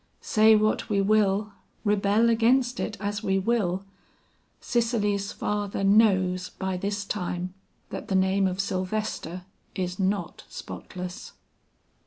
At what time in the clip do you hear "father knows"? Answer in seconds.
5.31-6.49